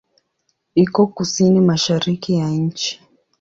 Iko 0.83 1.01
kusini-mashariki 1.15 2.31
ya 2.39 2.47
nchi. 2.65 2.91